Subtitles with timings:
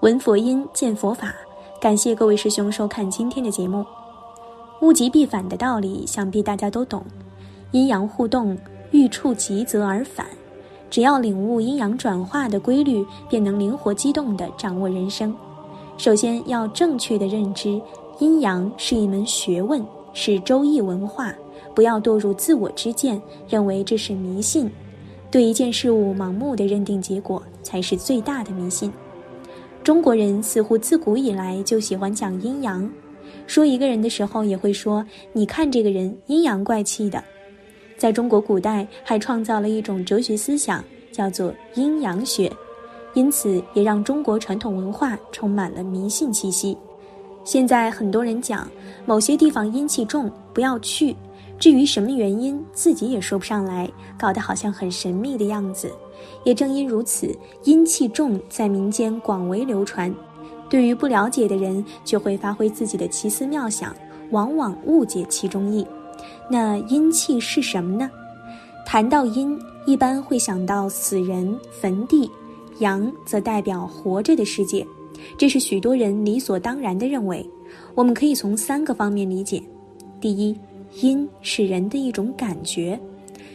[0.00, 1.34] 闻佛音，见佛法。
[1.78, 3.84] 感谢各位师兄收看今天的节目。
[4.80, 7.04] 物极必反的道理，想必大家都懂。
[7.72, 8.56] 阴阳互动，
[8.92, 10.26] 欲触极则而反。
[10.88, 15.36] 只要领悟阴阳转化的规律，便能灵活机动地掌握人生。
[15.98, 17.78] 首先要正确的认知，
[18.20, 21.30] 阴阳是一门学问，是周易文化。
[21.74, 24.70] 不要堕入自我之见，认为这是迷信。
[25.30, 28.90] 对一件事物盲目的认定结果，才是最大的迷信。
[29.82, 32.88] 中国人似乎自古以来就喜欢讲阴阳，
[33.46, 37.22] 说一个人的时候也会说：“你看这个人阴阳怪气的。”
[37.96, 42.52] 在中国古代还创造了一种哲学思想，叫做阴阳学，
[43.14, 46.76] 因此也让中国传统文化充满了迷信气息。
[47.42, 48.70] 现在很多人讲
[49.06, 51.16] 某些地方阴气重，不要去。
[51.60, 55.92] 至于什么原因，自己也说不上来，搞得好像很神秘的样子。
[56.42, 60.12] 也正因如此，阴气重在民间广为流传。
[60.70, 63.94] 对于不了解的人，就会发挥自己的奇思妙想，
[64.30, 65.86] 往往误解其中意。
[66.50, 68.10] 那阴气是什么呢？
[68.86, 72.26] 谈到阴，一般会想到死人、坟地；
[72.78, 74.86] 阳则代表活着的世界。
[75.36, 77.46] 这是许多人理所当然的认为。
[77.94, 79.62] 我们可以从三个方面理解：
[80.20, 80.58] 第一，
[80.94, 82.98] 阴是人的一种感觉，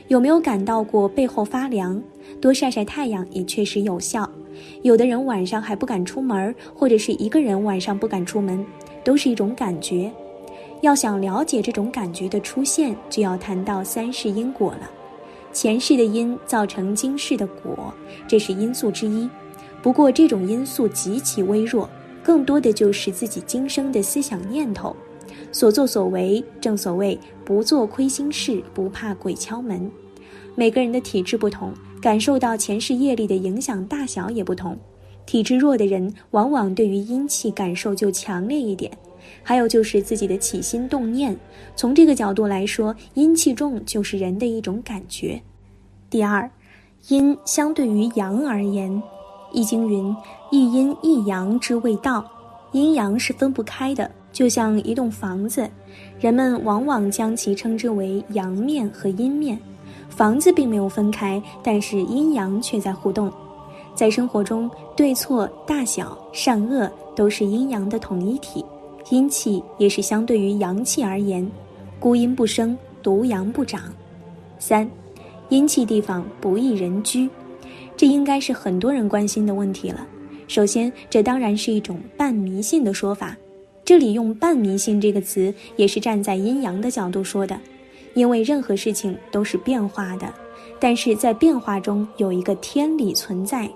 [0.07, 2.01] 有没有感到过背后发凉？
[2.41, 4.29] 多晒晒太阳也确实有效。
[4.83, 8.65] 有的人晚上还不敢出门，或者是一个人晚上不敢出门，
[9.03, 10.11] 都是一种感觉。
[10.81, 14.89] 要想了解这种感觉的出现，就要谈到三世因果了。
[15.51, 17.93] 前世的因造成今世的果，
[18.27, 19.29] 这是因素之一。
[19.81, 21.89] 不过这种因素极其微弱，
[22.23, 24.95] 更多的就是自己今生的思想念头。
[25.55, 29.89] 所作所为，正所谓不做亏心事，不怕鬼敲门。
[30.53, 31.71] 每个人的体质不同，
[32.01, 34.77] 感受到前世业力的影响大小也不同。
[35.25, 38.91] 体质弱的人，往往对于阴气感受就强烈一点。
[39.43, 41.33] 还有就是自己的起心动念，
[41.73, 45.41] 从这个角度来说，阴气重就是人的一种感觉。
[46.09, 46.51] 第二，
[47.07, 48.91] 阴相对于阳而言，
[49.53, 50.13] 《易经》云
[50.51, 52.29] ：“一阴一阳之谓道。”
[52.73, 54.11] 阴阳是分不开的。
[54.35, 55.65] 就像一栋房子，
[56.19, 59.57] 人们往往将其称之为阳面和阴面。
[60.09, 63.31] 房子并没有分开，但是阴阳却在互动。
[63.95, 68.63] 在生活中，对错、大小、善恶都是阴阳的统一体。
[69.09, 71.49] 阴气也是相对于阳气而言，
[71.97, 73.83] 孤阴不生，独阳不长。
[74.59, 74.85] 三，
[75.47, 77.29] 阴气地方不宜人居，
[77.95, 80.05] 这应该是很多人关心的问题了。
[80.49, 83.33] 首先，这当然是一种半迷信的说法。
[83.85, 87.55] 这里用“半迷信”这个词，也是站在阴阳的角度说的，
[88.15, 90.33] 因为任何事情都是变化的，
[90.79, 93.69] 但是在变化中有一个天理存在。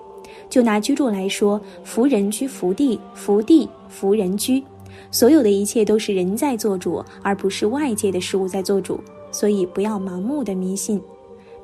[0.49, 4.63] 就拿居住来说，福人居福地，福地福人居，
[5.11, 8.99] 所有的一切都是人在做主，而不是外界的事物在做主。
[9.31, 10.99] 所以不要盲目的迷信。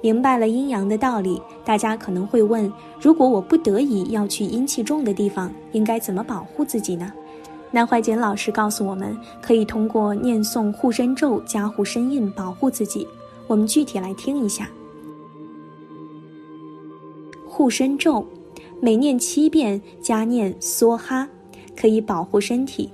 [0.01, 7.11] 明白了阴阳的道理，大家可能会问：如果我不得已要去阴气重的地方，应该怎么保护自己呢？
[7.75, 13.05] 南怀瑾老师告诉我们，可以通过念诵护身咒加护身印保护自己。
[13.47, 14.69] 我们具体来听一下。
[17.45, 18.25] 护身咒，
[18.79, 21.27] 每念七遍加念梭哈，
[21.75, 22.89] 可以保护身体。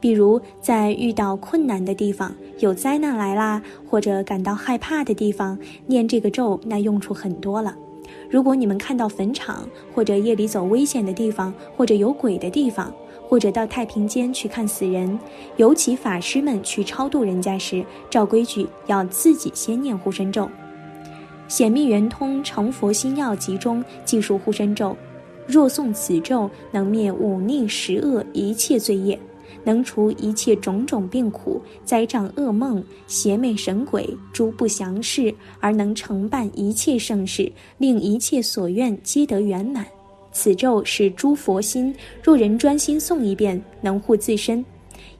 [0.00, 7.76] 比如在遇到困难的地方、有灾难来啦，或者感到害怕的地方，念这个咒，那用处很多了。
[8.30, 12.90] 如果你们看到坟场，或者夜里走危险的地方，或者有鬼的地方。
[13.32, 15.18] 或者到太平间去看死人，
[15.56, 20.44] 尤其法师们去超度人家时，照规矩要自己先念护身咒。
[21.48, 24.94] 《显密圆通成佛心要集》中记述护身咒：
[25.46, 29.18] 若诵此咒，能灭忤逆十恶一切罪业，
[29.64, 39.86] 能除一切种种病苦、灾障噩梦、邪魅神鬼诸不祥事，而能承办一切盛事，令一切所愿皆得圆满。
[40.32, 44.64] 此咒是诸佛心，若人专心诵一遍，能护自身，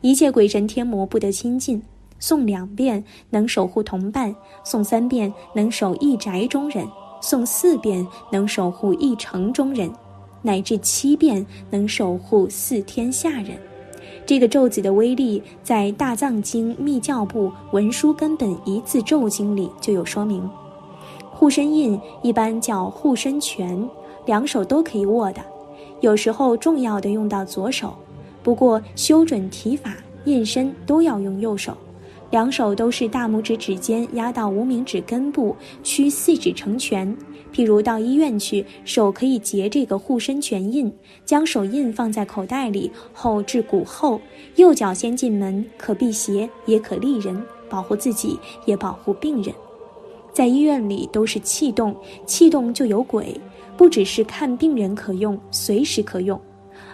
[0.00, 1.78] 一切鬼神天魔不得亲近；
[2.20, 6.86] 诵两遍能守护同伴，诵三遍能守一宅中人，
[7.20, 9.92] 诵四遍能守护一城中人，
[10.40, 13.50] 乃至七遍能守护四天下人。
[14.24, 20.48] 这个咒子的威力，在《大藏经密教部文殊根本一字咒经里就有说明。
[21.30, 23.88] 护身印一般叫护身拳。
[24.26, 25.42] 两手都可以握的，
[26.00, 27.94] 有时候重要的用到左手，
[28.42, 31.76] 不过修准提法、印身都要用右手。
[32.30, 37.14] 两手都是大拇指指尖压到无名指根部，屈四指成拳。
[37.52, 40.90] 譬如到医院去，手可以结这个护身拳印，
[41.26, 44.18] 将手印放在口袋里后至骨后。
[44.56, 47.38] 右脚先进门，可辟邪，也可利人，
[47.68, 49.54] 保护自己，也保护病人。
[50.32, 51.94] 在医院里都是气动，
[52.24, 53.38] 气动就有鬼，
[53.76, 56.40] 不只是看病人可用，随时可用。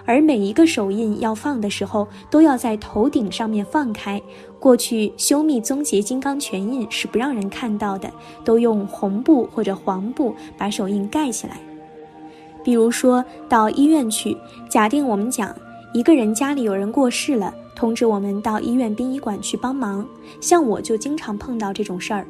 [0.04, 4.20] 而每一个手印要放的时候，都要在头顶上面放开。
[4.58, 8.10] 过去修密宗结金刚拳印是不让人看到的，
[8.42, 11.60] 都用红布或者黄布把手印盖起来。
[12.64, 14.36] 比如说到医院去，
[14.68, 15.54] 假定我们讲
[15.92, 20.06] 一个人家里有人过世了，通知我们到医院殡仪馆去帮忙。
[20.40, 22.26] 像我就经常碰到这种事儿。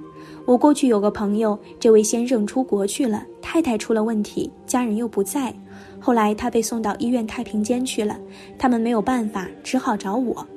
[0.49, 5.55] 我过去有个朋友，这位先生出国去了，太太出了问题，家人又不在。
[6.01, 8.19] 后来他被送到医院太平间去了，
[8.59, 10.49] 他们没有办法，只好找我。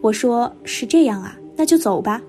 [0.00, 2.22] 我说是这样啊，那就走吧。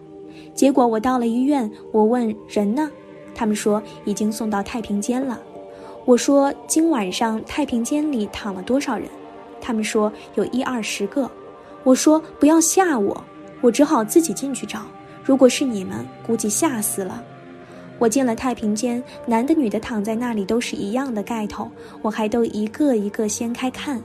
[0.55, 2.89] 结果我到了医院，我问人呢，
[3.35, 5.39] 他们说已经送到太平间了。
[6.05, 9.07] 我说今晚上太平间里躺了多少人？
[9.61, 11.29] 他们说有一二十个。
[11.83, 13.23] 我说不要吓我，
[13.61, 14.79] 我只好自己进去找。
[15.23, 17.23] 如果是你们，估计吓死了。
[17.99, 21.69] 我进了太平间，男的女的躺在那里都是一样的盖头，
[22.01, 24.01] 我还都一个一个掀开看。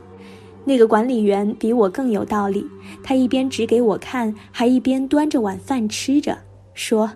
[0.64, 2.64] 那个管理员比我更有道理，
[3.02, 6.36] 他一边指给我看，还一边端着碗饭吃着，
[6.74, 7.10] 说：“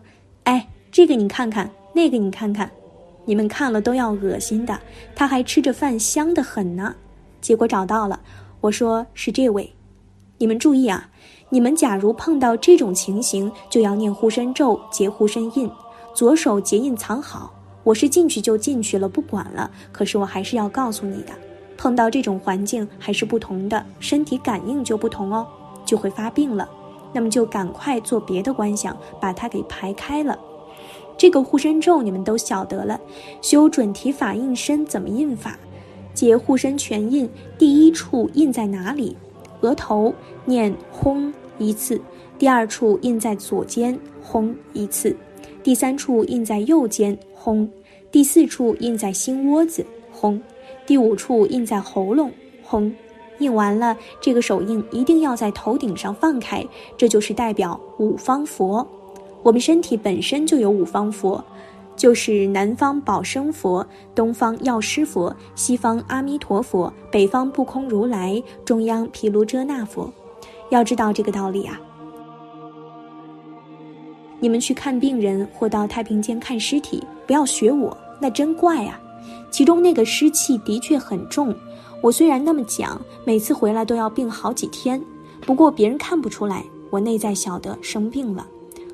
[0.45, 2.71] 哎，这个你看看，那个你看看，
[3.27, 4.81] 你们看了都要恶心的。”
[5.15, 6.95] 他还吃着饭，香得很呢。
[7.41, 8.19] 结果找到了，
[8.61, 9.71] 我说是这位，
[10.43, 11.09] 你们注意啊，
[11.51, 15.71] 你们假如碰到这种情形，就要念护身咒，结护身印。
[16.13, 17.55] 左手结印藏好，
[17.85, 19.71] 我是进去就进去了，不管了。
[19.93, 21.33] 可是我还是要告诉你的，
[21.79, 25.47] 碰到这种环境还是不同的，身体感应就不同哦，
[25.87, 26.69] 就会发病了。
[27.13, 30.37] 那么就赶快做别的观想，把它给排开了。
[31.17, 33.01] 这个护身咒你们都晓得了，
[33.41, 35.57] 修准提法印身怎么印法？
[36.13, 39.17] 结护身全印，第一处印在哪里？
[39.63, 40.15] 额头
[40.45, 42.01] 念轰一次，
[42.39, 45.17] 第二处印在左肩，轰一次。
[45.63, 47.67] 第三处印在右肩，轰；
[48.11, 50.39] 第四处印在心窝子，轰；
[50.85, 52.31] 第五处印在喉咙，
[52.63, 52.93] 轰。
[53.39, 56.65] 印完了，这个手印一定要在头顶上放开，
[56.97, 58.87] 这就是代表五方佛。
[59.43, 61.43] 我们身体本身就有五方佛，
[61.97, 70.13] 就是南方宝生佛、东方药师佛、西方阿弥陀佛、北方不空如来、中央毗卢遮那佛。
[70.71, 71.81] 要知道这个道理啊。
[74.41, 79.01] 你们去看病人或到太平间看尸体，不要学我，那真怪啊！
[79.51, 81.55] 其中那个湿气的确很重。
[82.01, 85.01] 我虽然那么讲，每次回来都要病好几天，
[85.43, 88.45] 不过别人看不出来，我内在晓得生病了，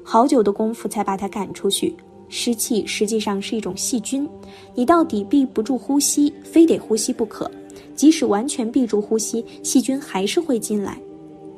[0.02, 1.96] 好久的功夫才把他赶出去。
[2.28, 4.28] 湿气实际上是一种细菌，
[4.74, 7.50] 你到底闭不住呼吸，非得呼吸不可。
[7.94, 10.98] 即使完全闭住呼吸，细菌还是会进来。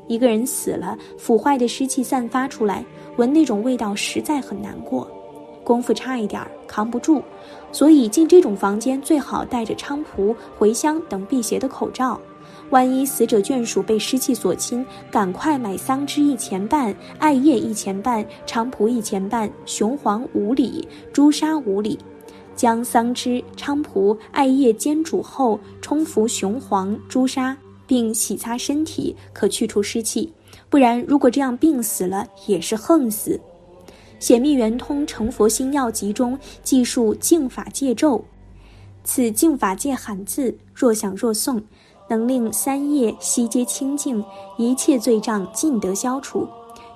[0.08, 2.84] 一个人死了，腐坏的湿气散发出来。
[3.16, 5.06] 闻那种味道实在很难过，
[5.62, 7.22] 功夫差一点儿扛不住，
[7.70, 12.18] 所以进这种房间最好带着菖蒲、茴香等辟邪的口罩。
[12.70, 21.98] 万一死者眷属被湿气所侵，赶快买桑枝一钱半，艾叶一钱半，菖蒲一钱半，雄黄五里，朱砂五里。
[22.54, 30.32] 将桑枝、菖蒲、艾叶煎煮后，冲服雄黄、朱砂，并洗擦身体，可去除湿气。
[30.68, 33.40] 不然，如果这样病死了，也是横死。
[34.18, 38.22] 《显密圆通成佛心要集》中记述净法戒咒，
[39.02, 41.62] 此净法界喊字，若想若诵，
[42.10, 44.22] 能令三业悉皆清净，
[44.56, 46.44] 一切罪障尽得消除，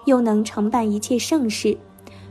[0.07, 1.79] 又能承办一切盛事，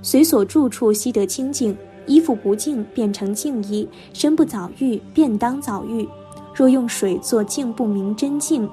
[0.01, 1.75] 随所住处悉得清净。
[2.05, 6.05] 衣服不净，变成净衣；身不早浴，便当早浴。
[6.53, 8.69] 若用水做净不明真净。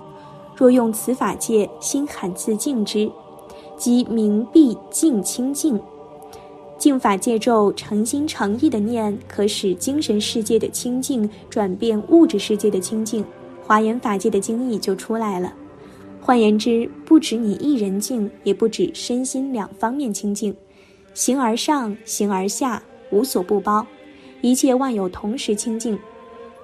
[0.56, 3.08] 若用此法界心喊自净之，
[3.76, 5.80] 即明蔽净清净。
[6.76, 13.24] 净法界咒诚心诚意的念，可使精神世界的清净转变物质世界的清净，
[13.70, 15.54] 华严法界的精义就出来了。
[16.20, 20.52] 换言之，不止你一人净，也不止身心两方面清净，
[21.14, 23.86] 形而上，形而下，无所不包，
[24.40, 25.96] 一切万有同时清净。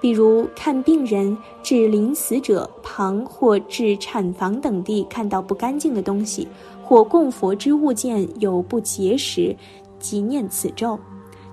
[0.01, 6.45] 比如看病人至临死者旁或至产房等地，看到不干净的东西，
[6.83, 9.55] 或供佛之物件有不洁时，
[9.97, 10.99] 即念此咒。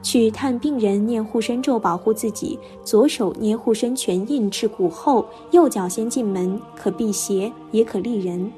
[0.05, 8.53] 去探病人念护身咒保护自己，左手捏护身拳印至骨后，右脚先进门，可辟邪也可利人。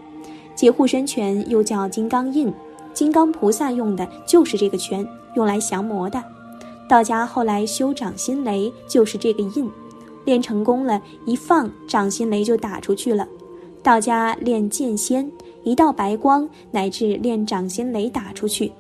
[0.57, 2.53] 结护身拳又叫金刚印，
[2.93, 6.23] 金刚菩萨用的就是这个拳，用来降魔的。
[6.89, 9.71] 道家后来修掌心雷就是这个印，
[10.25, 13.27] 练成功了，一放掌心雷就打出去了。
[13.85, 15.31] 道家练剑仙，
[15.63, 18.73] 一道白光乃至练掌心雷打出去，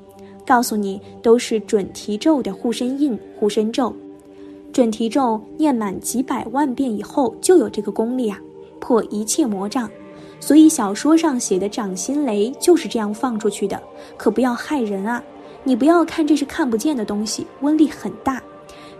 [0.46, 3.94] 告诉你都是准提咒的护身印、护身咒。
[4.72, 8.38] 准提咒念满几百万遍以后，就有这个功力啊，
[8.78, 9.90] 破一切魔障。
[10.38, 13.82] 所以小说上写的掌心雷就是这样放出去的，
[14.16, 15.22] 可不要害人啊！
[15.64, 18.40] 你不要看这是看不见的东西，威力很大。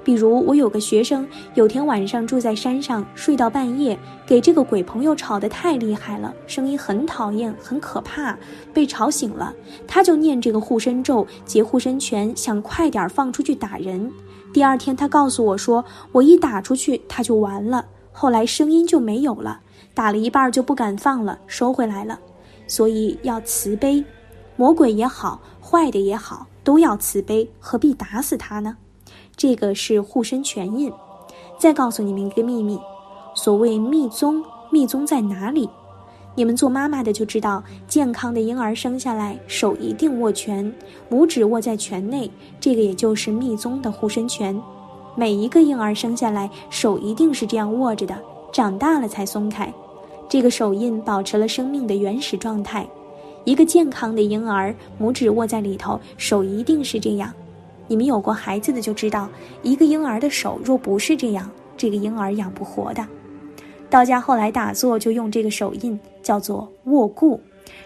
[0.07, 8.39] 比如我有个学生，有天晚上住在山上，睡到半夜，给这个鬼朋友吵得太厉害了，声音很讨厌，很可怕，
[8.73, 9.53] 被吵醒了，
[9.85, 14.13] 他就念这个护身咒，结护身拳，想快点放出去打人。
[14.53, 17.85] 第二天，他告诉我说：“我一打出去，他就完了。
[18.13, 19.59] 后来声音就没有了，
[19.93, 22.17] 打了一半就不敢放了，收回来了。
[22.69, 24.05] 所以要慈悲，
[24.55, 28.77] 魔鬼也好，坏的也好，都要慈悲，何必打死他呢？
[29.37, 30.93] 这个是护身拳印。
[31.59, 32.79] 再告诉你们一个秘密：
[33.35, 35.69] 所谓密宗，密宗在哪里？”
[36.39, 40.71] 你们做妈妈的就知道，健康的婴儿生下来手一定握拳，
[41.11, 44.61] 拇指握在拳内，这个也就是密宗的护身拳。
[45.15, 48.15] 每一个婴儿生下来手一定是这样握着的，
[48.53, 49.73] 长大了才松开。
[50.29, 52.87] 这个手印保持了生命的原始状态。
[53.45, 57.33] 一个健康的婴儿拇指握在里头，手一定是这样。
[57.89, 59.29] 你们有过孩子的就知道，
[59.63, 63.07] 一个婴儿的手若不是这样，这个婴儿养不活的。
[63.89, 67.41] 道家后来打坐就用这个手印，叫做握固，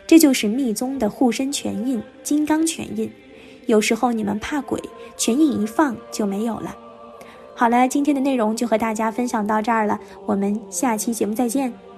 [0.07, 3.11] 这就是密宗的护身拳印、金刚拳印。
[3.67, 4.81] 有时候你们怕鬼，
[5.17, 6.75] 拳印一放就没有了。
[7.55, 11.90] 好了，今天的内容就和大家分享到这儿了，我们下期节目再见。